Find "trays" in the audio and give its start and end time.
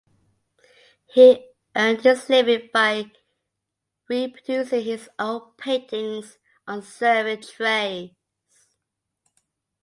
7.43-8.09